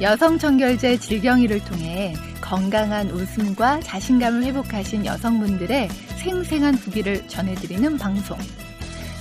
[0.00, 8.38] 여성 청결제 질경이를 통해 건강한 웃음과 자신감을 회복하신 여성분들의 생생한 후기를 전해드리는 방송.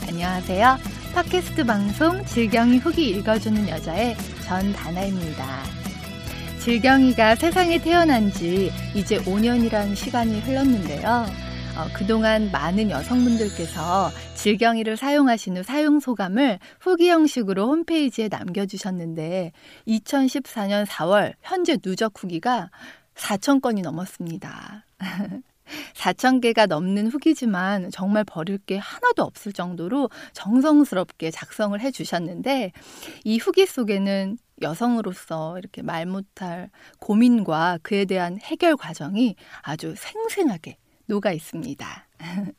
[0.08, 0.78] 안녕하세요.
[1.16, 5.64] 팟캐스트 방송 질경이 후기 읽어주는 여자의 전 다나입니다.
[6.60, 11.47] 질경이가 세상에 태어난 지 이제 5년이라는 시간이 흘렀는데요.
[11.78, 19.52] 어, 그동안 많은 여성분들께서 질경이를 사용하신 후 사용 소감을 후기 형식으로 홈페이지에 남겨주셨는데
[19.88, 22.72] 2014년 4월 현재 누적 후기가
[23.14, 24.86] 4천 건이 넘었습니다.
[25.94, 32.72] 4천 개가 넘는 후기지만 정말 버릴 게 하나도 없을 정도로 정성스럽게 작성을 해 주셨는데
[33.24, 40.78] 이 후기 속에는 여성으로서 이렇게 말 못할 고민과 그에 대한 해결 과정이 아주 생생하게
[41.08, 42.08] 녹아 있습니다.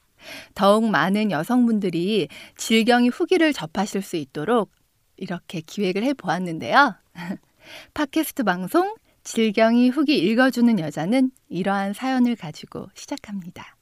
[0.55, 4.71] 더욱 많은 여성분들이 질경이 후기를 접하실 수 있도록
[5.17, 6.95] 이렇게 기획을 해 보았는데요.
[7.95, 13.77] 팟캐스트 방송 질경이 후기 읽어주는 여자는 이러한 사연을 가지고 시작합니다.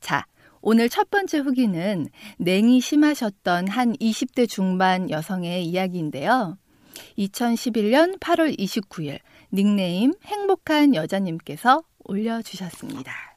[0.00, 0.26] 자,
[0.60, 6.58] 오늘 첫 번째 후기는 냉이 심하셨던 한 20대 중반 여성의 이야기인데요.
[7.18, 9.18] 2011년 8월 29일
[9.52, 13.33] 닉네임 행복한 여자님께서 올려주셨습니다.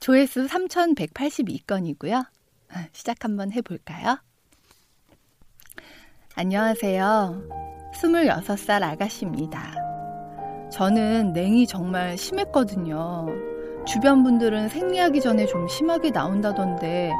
[0.00, 2.26] 조회수 3,182건이고요.
[2.92, 4.18] 시작 한번 해볼까요?
[6.34, 7.42] 안녕하세요.
[7.94, 9.74] 26살 아가씨입니다.
[10.70, 13.26] 저는 냉이 정말 심했거든요.
[13.86, 17.10] 주변 분들은 생리하기 전에 좀 심하게 나온다던데,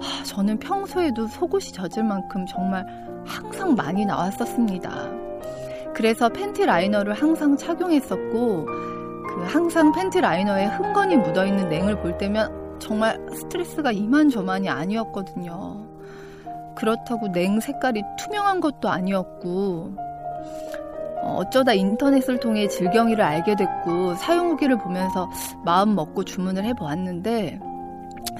[0.00, 2.84] 하, 저는 평소에도 속옷이 젖을 만큼 정말
[3.24, 5.10] 항상 많이 나왔었습니다.
[5.94, 8.66] 그래서 팬티 라이너를 항상 착용했었고,
[9.36, 15.84] 그 항상 팬티 라이너에 흥건히 묻어있는 냉을 볼 때면 정말 스트레스가 이만저만이 아니었거든요.
[16.74, 19.92] 그렇다고 냉 색깔이 투명한 것도 아니었고,
[21.22, 25.28] 어쩌다 인터넷을 통해 질경이를 알게 됐고, 사용 후기를 보면서
[25.66, 27.60] 마음 먹고 주문을 해보았는데,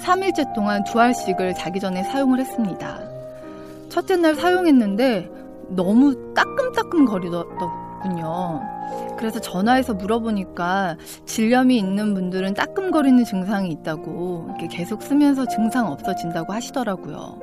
[0.00, 3.00] 3일째 동안 두 알씩을 자기 전에 사용을 했습니다.
[3.90, 5.30] 첫째 날 사용했는데,
[5.68, 7.44] 너무 따끔따끔 거리더
[8.06, 8.62] 군요.
[9.18, 17.40] 그래서 전화해서 물어보니까 질염이 있는 분들은 따끔거리는 증상이 있다고 이렇게 계속 쓰면서 증상 없어진다고 하시더라고요.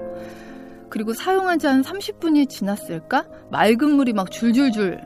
[0.89, 3.25] 그리고 사용한 지 한 30분이 지났을까?
[3.49, 5.01] 맑은 물이 막 줄줄줄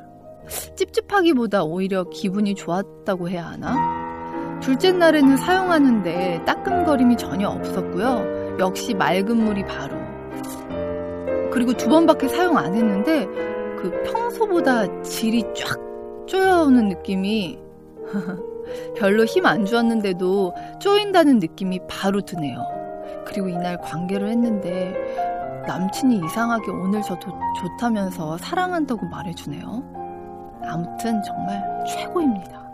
[0.76, 3.98] 찝찝하기보다 오히려 기분이 좋았다고 해야 하나?
[4.62, 8.58] 둘째 날에는 사용하는데 따끔거림이 전혀 없었고요.
[8.60, 9.96] 역시 맑은 물이 바로.
[11.52, 13.28] 그리고 두 번밖에 사용 안 했는데
[13.78, 15.78] 그 평소보다 질이 쫙
[16.26, 17.60] 쪼여오는 느낌이
[18.98, 22.62] 별로 힘 안 주었는데도 쪼인다는 느낌이 바로 드네요.
[23.26, 24.94] 그리고 이날 관계를 했는데
[25.68, 29.84] 남친이 이상하게 오늘 저 도, 좋다면서 사랑한다고 말해주네요.
[30.64, 32.68] 아무튼 정말 최고입니다.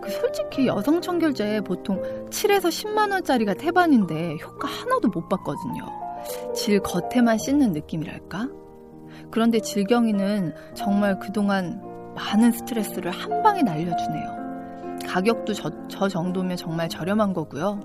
[0.00, 5.84] 그 솔직히 여성 청결제 보통 7에서 10만 원짜리가 태반인데 효과 하나도 못 봤거든요.
[6.54, 8.48] 질 겉에만 씻는 느낌이랄까?
[9.30, 11.80] 그런데 질경이는 정말 그동안
[12.14, 14.40] 많은 스트레스를 한 방에 날려주네요.
[15.06, 17.80] 가격도 저, 저 정도면 정말 저렴한 거고요.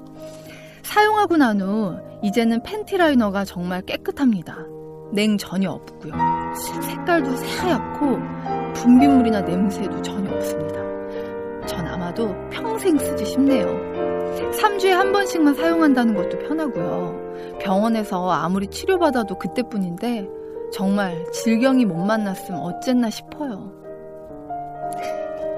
[0.83, 4.57] 사용하고 난 후 이제는 팬티 라이너가 정말 깨끗합니다.
[5.11, 6.13] 냉 전혀 없고요.
[6.81, 8.19] 색깔도 새하얗고
[8.73, 10.75] 분비물이나 냄새도 전혀 없습니다.
[11.67, 13.65] 전 아마도 평생 쓰지 싶네요.
[14.51, 17.57] 3주에 한 번씩만 사용한다는 것도 편하고요.
[17.59, 20.27] 병원에서 아무리 치료받아도 그때뿐인데
[20.75, 23.71] 정말 질경이 못 만났으면 어쨌나 싶어요.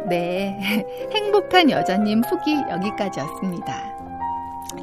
[0.08, 3.98] 네, 행복한 여자님 후기 여기까지였습니다.